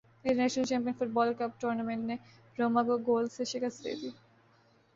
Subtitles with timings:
[0.23, 2.15] international champion football cup Tottenham نے
[2.57, 4.09] Roma کو گول سے شکست دے دی